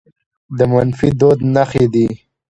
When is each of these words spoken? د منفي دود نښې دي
د 0.57 0.59
منفي 0.71 1.09
دود 1.19 1.39
نښې 1.53 1.85
دي 1.93 2.07